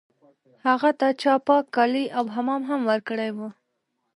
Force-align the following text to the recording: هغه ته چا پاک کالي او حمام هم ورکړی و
هغه 0.67 0.89
ته 0.99 1.07
چا 1.21 1.33
پاک 1.47 1.65
کالي 1.75 2.05
او 2.17 2.25
حمام 2.35 2.61
هم 2.69 2.81
ورکړی 2.89 3.29
و 3.37 3.39